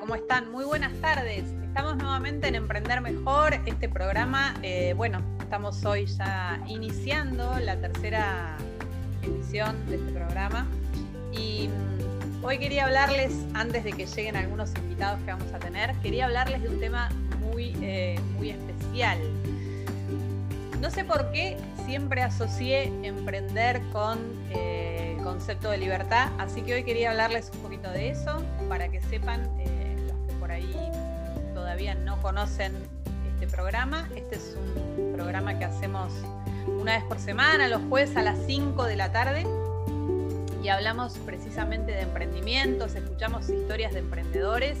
[0.00, 0.50] ¿cómo están?
[0.50, 1.44] Muy buenas tardes.
[1.64, 4.54] Estamos nuevamente en Emprender Mejor, este programa.
[4.62, 8.56] Eh, bueno, estamos hoy ya iniciando la tercera
[9.22, 10.66] edición de este programa.
[11.32, 15.94] Y mm, hoy quería hablarles, antes de que lleguen algunos invitados que vamos a tener,
[15.96, 19.18] quería hablarles de un tema muy, eh, muy especial.
[20.80, 24.18] No sé por qué siempre asocié emprender con
[24.50, 29.02] eh, concepto de libertad, así que hoy quería hablarles un poquito de eso para que
[29.02, 29.48] sepan
[32.04, 32.74] no conocen
[33.32, 36.12] este programa, este es un programa que hacemos
[36.78, 39.46] una vez por semana, los jueves a las 5 de la tarde,
[40.62, 44.76] y hablamos precisamente de emprendimientos, escuchamos historias de emprendedores,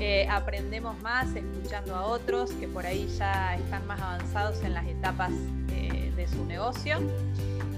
[0.00, 4.86] eh, aprendemos más escuchando a otros que por ahí ya están más avanzados en las
[4.86, 5.30] etapas
[5.70, 6.98] eh, de su negocio.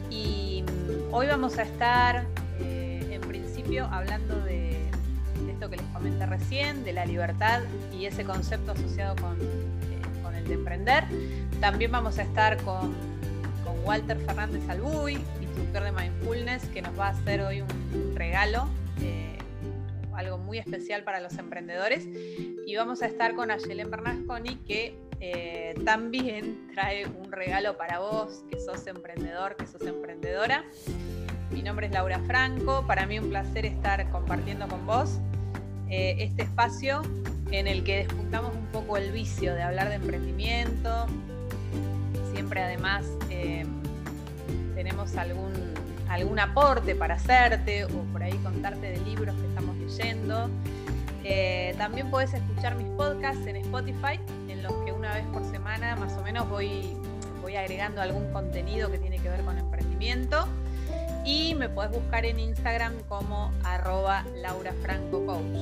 [0.08, 2.24] Y mm, hoy vamos a estar
[2.60, 4.67] eh, en principio hablando de
[5.68, 10.46] que les comenté recién, de la libertad y ese concepto asociado con, eh, con el
[10.46, 11.04] de emprender.
[11.60, 12.94] También vamos a estar con,
[13.84, 18.68] Walter Fernández Albuy, instructor de Mindfulness, que nos va a hacer hoy un, regalo,
[19.00, 19.38] eh,
[20.14, 22.06] algo muy especial para los emprendedores.
[22.66, 28.44] Y vamos a estar con Ayelen Bernasconi, que eh, también trae un regalo para vos,
[28.50, 30.64] que sos emprendedor, que sos emprendedora.
[31.50, 35.18] Mi nombre es Laura Franco, para mí un placer estar compartiendo con vos
[35.90, 37.02] eh, este espacio
[37.50, 41.06] en el que despuntamos un poco el vicio de hablar de emprendimiento.
[42.32, 43.66] Siempre además eh,
[44.74, 45.52] tenemos algún,
[46.08, 50.50] algún aporte para hacerte o por ahí contarte de libros que estamos leyendo.
[51.24, 55.96] Eh, también puedes escuchar mis podcasts en Spotify, en los que una vez por semana
[55.96, 56.96] más o menos voy,
[57.42, 60.46] voy agregando algún contenido que tiene que ver con emprendimiento
[61.24, 65.57] y me podés buscar en Instagram como arroba laurafrancocoach.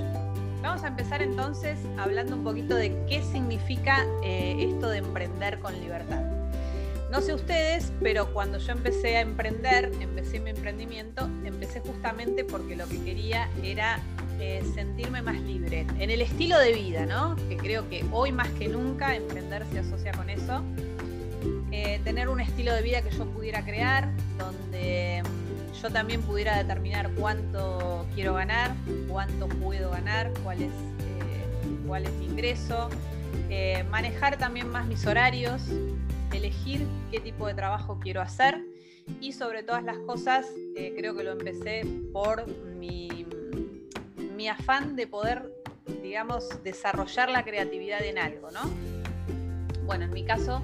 [0.87, 6.23] Empezar entonces hablando un poquito de qué significa eh, esto de emprender con libertad.
[7.11, 12.77] No sé ustedes, pero cuando yo empecé a emprender, empecé mi emprendimiento, empecé justamente porque
[12.77, 14.01] lo que quería era
[14.41, 17.37] eh, sentirme más libre en el estilo de vida, ¿no?
[17.49, 20.63] Que creo que hoy más que nunca emprender se asocia con eso.
[21.73, 24.09] Eh, tener un estilo de vida que yo pudiera crear,
[24.39, 25.23] donde
[25.83, 28.75] yo también pudiera determinar cuánto quiero ganar,
[29.09, 32.89] cuánto puedo ganar, cuál es, eh, mi ingreso,
[33.51, 35.63] eh, manejar también más mis horarios,
[36.33, 38.61] elegir qué tipo de trabajo quiero hacer
[39.21, 43.27] y sobre todas las cosas eh, creo que lo empecé por mi,
[44.35, 45.53] mi afán de poder,
[46.03, 48.61] digamos, desarrollar la creatividad en algo, ¿no?
[49.85, 50.63] Bueno, en mi caso,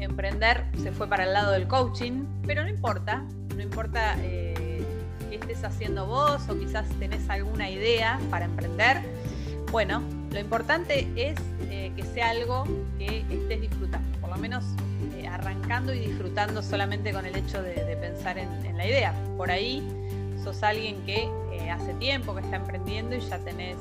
[0.00, 4.84] emprender se fue para el lado del coaching, pero no importa, no importa eh,
[5.30, 9.02] qué estés haciendo vos o quizás tenés alguna idea para emprender.
[9.72, 11.36] Bueno, lo importante es
[11.70, 12.64] eh, que sea algo
[12.98, 14.64] que estés disfrutando, por lo menos
[15.16, 19.14] eh, arrancando y disfrutando solamente con el hecho de, pensar en, la idea.
[19.38, 19.82] Por ahí
[20.44, 21.28] sos alguien que
[21.70, 23.76] hace tiempo que está emprendiendo y ya tenés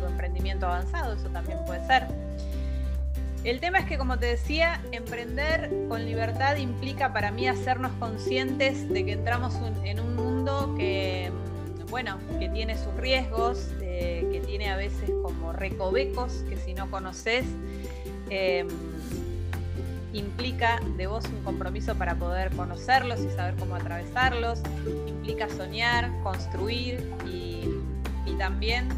[0.00, 2.06] tu emprendimiento avanzado, eso también puede ser.
[3.44, 8.88] El tema es que, como te decía, emprender con libertad implica para mí hacernos conscientes
[8.88, 9.54] de que entramos
[9.84, 15.10] en un mundo que, mm, bueno, que tiene sus riesgos, eh, que tiene a veces
[15.22, 17.44] como recovecos que si no conoces,
[18.28, 18.66] em,
[20.12, 24.60] implica de vos un compromiso para poder conocerlos y saber cómo atravesarlos,
[25.06, 28.88] implica soñar, construir y también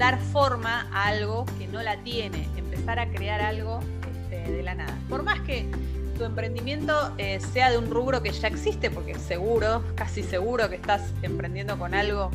[0.00, 3.80] dar forma a algo que no la tiene, empezar a crear algo
[4.10, 4.98] este, de la nada.
[5.10, 5.70] Por más que
[6.16, 10.76] tu emprendimiento eh, sea de un rubro que ya existe, porque seguro, casi seguro que
[10.76, 12.30] estás emprendiendo con algo,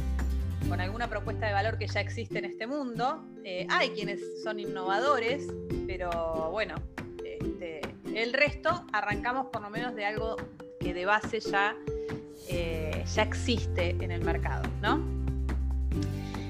[0.70, 3.26] con alguna propuesta de valor que ya existe en este mundo.
[3.44, 5.47] Eh, hay quienes son innovadores,
[5.88, 6.76] pero bueno,
[7.24, 7.82] este,
[8.14, 10.35] el resto arrancamos por lo menos de algo
[10.79, 11.76] que de base ya,
[12.47, 15.16] eh, ya existe en el mercado, ¿no?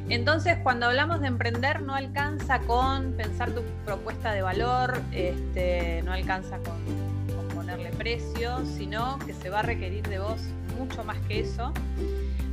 [0.09, 6.13] Entonces, cuando hablamos de emprender, no alcanza con pensar tu propuesta de valor, este, no
[6.13, 6.75] alcanza con,
[7.55, 10.41] ponerle precio, sino que se va a requerir de vos
[10.77, 11.73] mucho más que eso.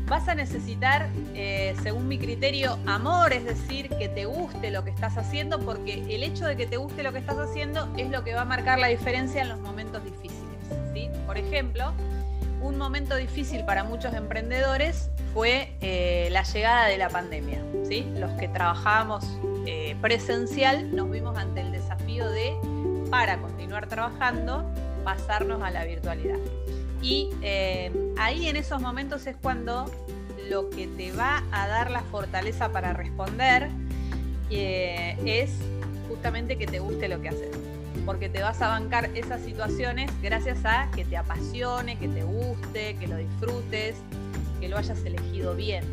[0.06, 4.90] Vas a necesitar, eh, según mi criterio, amor, es decir, que te guste lo que
[4.90, 8.24] estás haciendo, porque el hecho de que te guste lo que estás haciendo es lo
[8.24, 10.40] que va a marcar la diferencia en los momentos difíciles.
[10.94, 11.10] ¿sí?
[11.26, 11.92] Por ejemplo,
[12.62, 17.62] un momento difícil para muchos emprendedores fue eh, la llegada de la pandemia.
[17.88, 18.06] ¿sí?
[18.16, 19.24] Los que trabajábamos
[19.66, 22.54] eh, presencial nos vimos ante el desafío de,
[23.10, 24.64] para continuar trabajando,
[25.04, 26.38] pasarnos a la virtualidad.
[27.00, 29.90] Y eh, ahí en esos momentos es cuando
[30.48, 33.68] lo que te va a dar la fortaleza para responder
[34.50, 35.50] es
[36.08, 37.71] justamente que te guste lo que haces.
[38.04, 42.96] Porque te vas a bancar esas situaciones gracias a que te apasione, que te guste,
[42.96, 43.96] que lo disfrutes,
[44.60, 45.84] que lo hayas elegido bien.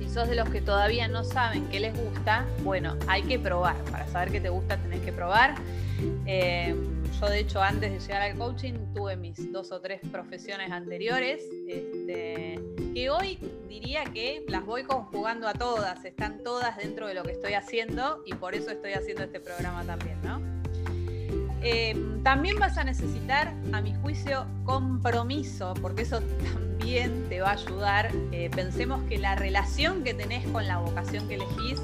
[0.00, 3.76] Si sos de los que todavía no saben qué les gusta, bueno, hay que probar.
[3.90, 5.54] Para saber qué te gusta tenés que probar.
[6.26, 6.74] Eh,
[7.20, 11.42] yo de hecho antes de llegar al coaching tuve mis dos o tres profesiones anteriores,
[11.68, 12.60] este,
[12.94, 13.38] que hoy
[13.68, 18.22] diría que las voy conjugando a todas, están todas dentro de lo que estoy haciendo
[18.26, 20.53] y por eso estoy haciendo este programa también, ¿no?
[21.66, 27.52] Em, también vas a necesitar, a mi juicio, compromiso, porque eso también te va a
[27.52, 28.10] ayudar.
[28.32, 31.80] Eh, pensemos que la relación que tenés con la vocación que elegís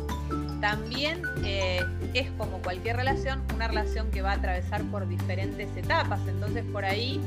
[0.61, 1.83] también eh,
[2.13, 6.21] es como cualquier relación, una relación que va a atravesar por diferentes etapas.
[6.29, 7.19] Entonces por ahí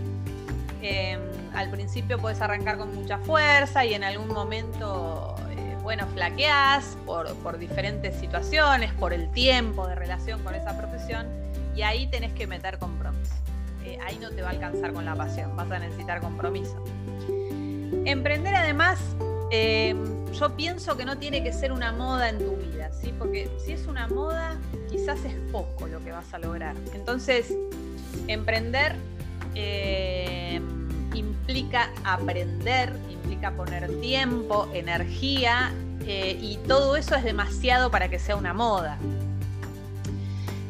[0.84, 1.22] em,
[1.56, 7.34] al principio puedes arrancar con mucha fuerza y en algún momento, eh, bueno, flaqueás por,
[7.38, 11.43] por diferentes situaciones, por el tiempo de relación con esa profesión
[11.76, 13.34] y ahí tenés que meter compromiso.
[13.84, 16.84] Eh, ahí no te va a alcanzar con la pasión, vas a necesitar compromiso.
[18.06, 19.00] Emprender además,
[19.52, 22.74] em, yo pienso que no tiene que ser una moda en tu vida
[23.18, 24.58] porque si es una moda,
[24.90, 26.76] quizás es poco lo que vas a lograr.
[26.94, 27.54] Entonces,
[28.28, 28.96] emprender
[29.56, 30.62] eh,
[31.14, 35.74] implica aprender, implica poner tiempo, energía,
[36.06, 38.98] eh, y todo eso es demasiado para que sea una moda.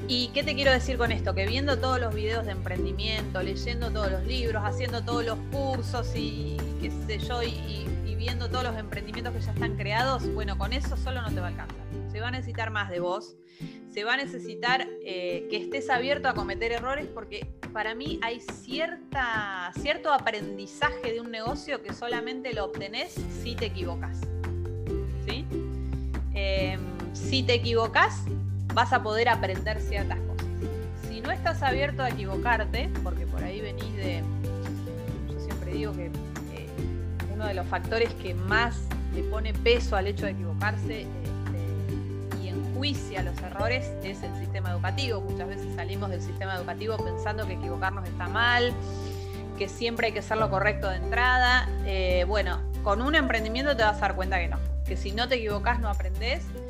[0.08, 1.34] ¿Y qué te quiero decir con esto?
[1.34, 6.12] Que viendo todos los videos de emprendimiento, leyendo todos los libros, haciendo todos los cursos
[6.16, 10.72] y qué sé yo, y viendo todos los emprendimientos que ya están creados, bueno, con
[10.72, 11.84] eso solo no te va a alcanzar
[12.14, 13.36] se va a necesitar más de vos,
[13.92, 18.40] se va a necesitar eh, que estés abierto a cometer errores porque para mí hay
[18.40, 24.22] cierta, cierto aprendizaje de un negocio que solamente lo obtenés si te equivocas.
[25.28, 25.46] ¿sí?
[26.36, 26.82] Em,
[27.14, 28.26] si te equivocas,
[28.74, 30.46] vas a poder aprender ciertas cosas.
[31.08, 34.24] Si no estás abierto a equivocarte, porque por ahí venís de,
[35.30, 36.70] yo siempre digo que eh,
[37.34, 38.76] uno de los factores que más
[39.14, 41.08] le pone peso al hecho de equivocarse
[43.18, 45.22] a los errores es el sistema educativo.
[45.22, 48.74] Muchas veces salimos del sistema educativo pensando que equivocarnos está mal,
[49.58, 51.70] que siempre hay que hacer lo correcto de entrada.
[51.86, 55.30] Eh, bueno, con un emprendimiento te vas a dar cuenta que no, que si no
[55.30, 56.63] te equivocas no aprendes y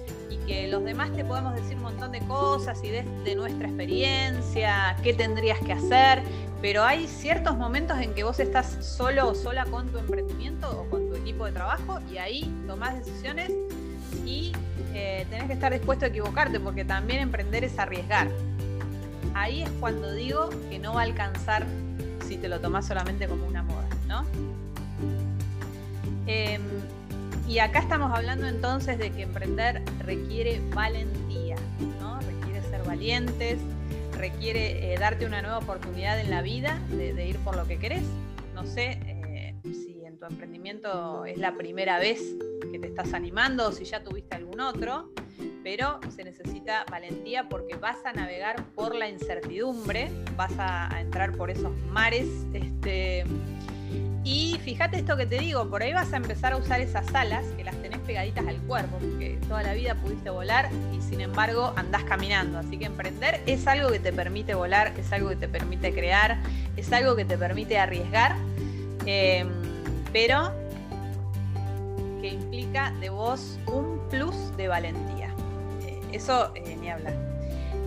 [0.48, 4.96] que los demás te podemos decir un montón de cosas y de, de nuestra experiencia,
[5.04, 6.24] qué tendrías que hacer,
[6.62, 10.90] pero hay ciertos momentos en que vos estás solo o sola con tu emprendimiento o
[10.90, 13.52] con tu equipo de trabajo y ahí tomás decisiones
[14.26, 14.54] y
[14.94, 18.30] eh, tenés que estar dispuesto a equivocarte porque también emprender es arriesgar.
[19.34, 21.66] Ahí es cuando digo que no va a alcanzar
[22.28, 24.26] si te lo tomás solamente como una moda, ¿no?
[26.28, 26.62] Em,
[27.48, 31.56] y acá estamos hablando entonces de que emprender requiere valentía,
[32.00, 32.20] ¿no?
[32.22, 33.60] Requiere ser valientes,
[34.18, 38.04] requiere eh, darte una nueva oportunidad en la vida de, ir por lo que querés.
[38.54, 42.22] No sé eh, si en tu emprendimiento es la primera vez
[42.72, 45.12] que te estás animando o si ya tuviste algún otro,
[45.64, 51.50] pero se necesita valentía porque vas a navegar por la incertidumbre, vas a, entrar por
[51.50, 53.24] esos mares, este,
[54.64, 57.64] fíjate esto que te digo, por ahí vas a empezar a usar esas alas que
[57.64, 62.04] las tenés pegaditas al cuerpo, porque toda la vida pudiste volar y sin embargo andás
[62.04, 62.58] caminando.
[62.58, 66.38] Así que emprender es algo que te permite volar, es algo que te permite crear,
[66.78, 68.36] es algo que te permite arriesgar,
[69.06, 69.50] em,
[70.14, 70.54] pero
[72.22, 75.34] que implica de vos un plus de valentía.
[75.86, 77.16] Eh, eso eh, ni hablar.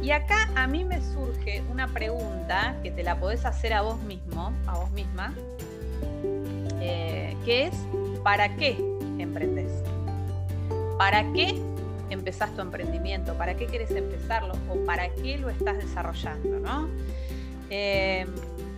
[0.02, 3.99] Y acá a mí me surge una pregunta que te la podés hacer a vos
[4.02, 5.33] mismo, a vos misma,
[6.80, 7.75] eh, que es,
[8.23, 8.76] ¿para qué
[9.18, 9.71] emprendes?
[10.99, 11.61] ¿Para qué
[12.11, 13.35] empezás tu emprendimiento?
[13.35, 14.54] ¿Para qué quieres empezarlo?
[14.71, 16.59] ¿O para qué lo estás desarrollando?
[16.61, 16.88] ¿no?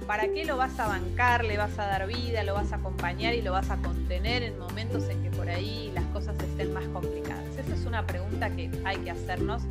[0.08, 3.34] ¿Para qué lo vas a bancar, le vas a dar vida, lo vas a acompañar
[3.34, 6.86] y lo vas a contener en momentos en que por ahí las cosas estén más
[6.88, 7.44] complicadas?
[7.58, 9.64] Esa es una pregunta que hay que hacernos.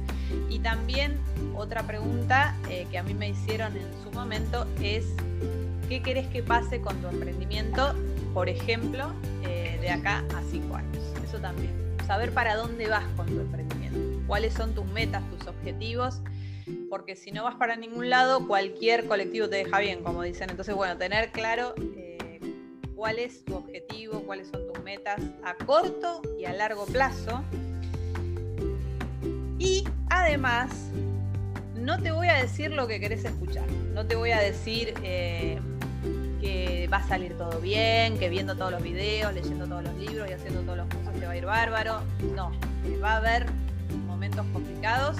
[0.47, 1.17] Y también
[1.55, 5.07] otra pregunta eh, que a mí me hicieron en su momento es,
[5.89, 7.95] ¿qué querés que pase con tu emprendimiento,
[8.37, 11.03] por ejemplo, eh, de acá a cinco años?
[11.23, 11.73] Eso también.
[12.05, 16.21] Saber para dónde vas con tu emprendimiento, cuáles son tus metas, tus objetivos
[16.87, 20.51] porque si no vas para ningún lado, cualquier colectivo te deja bien, como dicen.
[20.51, 22.39] Entonces, bueno, tener claro eh,
[22.95, 27.43] cuál es tu objetivo, cuáles son tus metas a corto y a largo plazo.
[29.57, 30.91] Y además,
[31.73, 34.93] no te voy a decir lo que querés escuchar, no te voy a decir...
[35.01, 35.59] Eh,
[36.47, 40.29] que va a salir todo bien, que viendo todos los videos, leyendo todos los libros
[40.29, 42.01] y haciendo todos los cursos te va a ir bárbaro.
[42.33, 42.51] No,
[43.03, 43.47] va a haber
[44.07, 45.17] momentos complicados.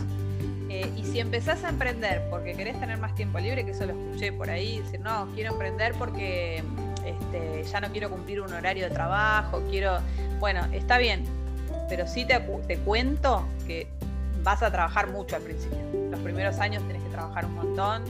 [0.69, 3.93] Eh, y si empezás a emprender porque querés tener más tiempo libre, que eso lo
[3.93, 6.63] escuché por ahí, decir, no, quiero emprender porque
[7.05, 10.00] este, ya no quiero cumplir un horario de trabajo, quiero,
[10.39, 11.24] bueno, está bien,
[11.89, 13.88] pero sí te, te cuento que
[14.43, 15.77] vas a trabajar mucho al principio.
[16.10, 18.03] Los primeros años tenés que trabajar un montón,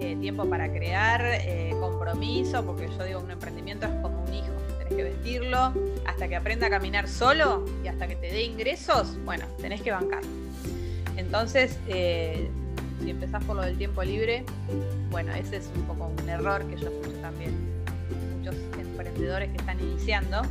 [0.00, 1.67] eh, tiempo para crear, eh,
[2.08, 4.46] compromiso, porque yo digo, un emprendimiento es como un hijo,
[4.78, 5.72] tenés que vestirlo
[6.06, 9.90] hasta que aprenda a caminar solo y hasta que te dé ingresos, bueno, tenés que
[9.90, 10.22] bancar.
[11.16, 12.48] Entonces, eh,
[13.02, 14.44] si empezás por lo del tiempo libre,
[15.10, 17.54] bueno, ese es un poco un error que yo escucho también
[18.38, 20.42] muchos emprendedores que están iniciando.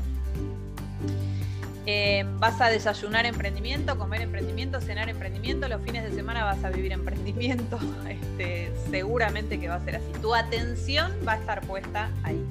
[1.90, 6.70] Eh, vas a desayunar emprendimiento, comer emprendimiento, cenar emprendimiento, los fines de semana vas a
[6.70, 7.80] vivir emprendimiento,
[8.10, 10.12] este, seguramente que va a ser así.
[10.22, 12.46] Tu atención va a estar puesta ahí.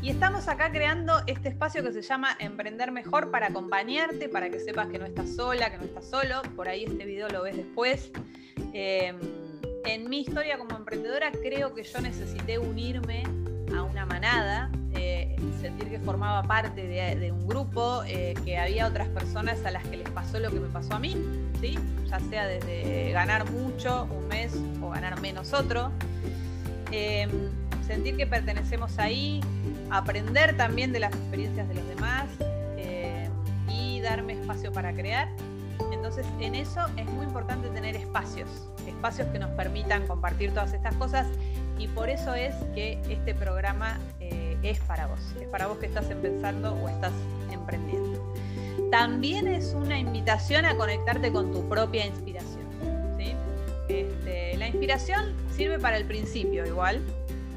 [0.00, 4.60] Y estamos acá creando este espacio que se llama Emprender Mejor para acompañarte, para que
[4.60, 6.42] sepas que no estás sola, que no estás solo.
[6.54, 8.12] Por ahí este video lo ves después.
[8.74, 9.12] Eh,
[9.84, 13.24] en mi historia como emprendedora creo que yo necesité unirme
[13.76, 19.08] a una manada, eh, sentir que formaba parte de, un grupo, eh, que había otras
[19.08, 21.16] personas a las que les pasó lo que me pasó a mí,
[21.60, 21.78] ¿sí?
[22.08, 25.90] ya sea desde ganar mucho un mes o ganar menos otro.
[26.90, 27.30] Em,
[27.86, 29.40] sentir que pertenecemos ahí,
[29.90, 32.26] aprender también de las experiencias de los demás
[32.76, 33.30] em,
[33.68, 35.28] y darme espacio para crear.
[35.92, 38.48] Entonces, en eso es muy importante tener espacios,
[38.86, 41.26] espacios que nos permitan compartir todas estas cosas
[41.78, 45.86] y por eso es que este programa eh, es para vos, es para vos que
[45.86, 47.12] estás empezando o estás
[47.52, 48.34] emprendiendo.
[48.90, 52.68] También es una invitación a conectarte con tu propia inspiración.
[53.88, 57.00] Este, la inspiración sirve para el principio igual.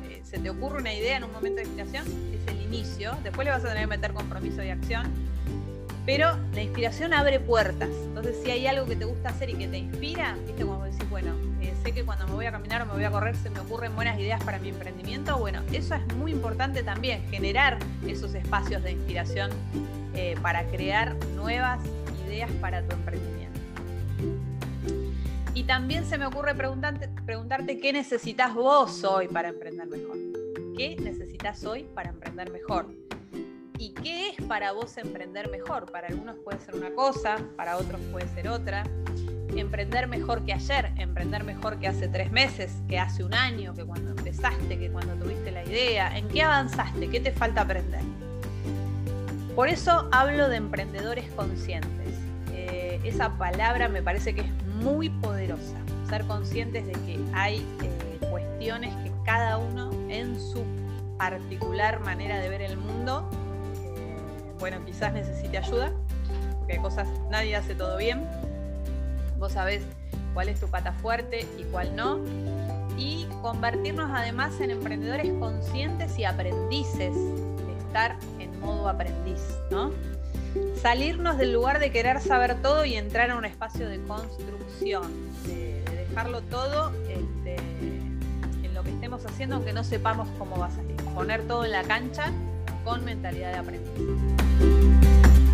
[0.09, 3.45] Eh, se te ocurre una idea en un momento de inspiración, es el inicio, después
[3.45, 5.07] le vas a tener que meter compromiso y acción.
[6.05, 7.89] Pero la inspiración abre puertas.
[8.05, 11.07] Entonces, si hay algo que te gusta hacer y que te inspira, viste, como decís,
[11.09, 11.33] bueno,
[11.81, 13.95] sé que cuando me voy a caminar o me voy a correr se me ocurren
[13.95, 18.91] buenas ideas para mi emprendimiento, bueno, eso es muy importante también, generar esos espacios de
[18.91, 19.49] inspiración
[20.13, 21.79] eh, para crear nuevas
[22.27, 23.59] ideas para tu emprendimiento.
[25.53, 30.17] Y también se me ocurre preguntarte, preguntarte qué necesitas vos hoy para emprender mejor.
[30.77, 32.87] ¿Qué necesitas hoy para emprender mejor?
[33.77, 35.91] ¿Y qué es para vos emprender mejor?
[35.91, 38.83] Para algunos puede ser una cosa, para otros puede ser otra
[39.59, 43.83] emprender mejor que ayer, emprender mejor que hace tres meses, que hace un año, que
[43.83, 48.01] cuando empezaste, que cuando tuviste la idea, en qué avanzaste, qué te falta aprender.
[49.55, 52.15] Por eso hablo de emprendedores conscientes.
[52.53, 55.77] Eh, esa palabra me parece que es muy poderosa.
[56.09, 60.63] Ser conscientes de que hay eh, cuestiones que cada uno en su
[61.17, 63.29] particular manera de ver el mundo,
[63.95, 64.17] eh,
[64.59, 65.91] bueno, quizás necesite ayuda,
[66.57, 68.25] porque hay cosas, nadie hace todo bien,
[69.41, 69.81] vos sabés
[70.35, 72.19] cuál es tu pata fuerte y cuál no.
[72.97, 77.15] Y convertirnos además en emprendedores conscientes y aprendices,
[77.87, 79.91] estar en modo aprendiz, ¿no?
[80.79, 85.11] Salirnos del lugar de querer saber todo y entrar a un espacio de construcción,
[85.47, 87.55] de, dejarlo todo este,
[88.63, 90.95] en lo que estemos haciendo, aunque no sepamos cómo va a salir.
[91.15, 92.31] Poner todo en la cancha
[92.83, 95.50] con mentalidad de aprendiz.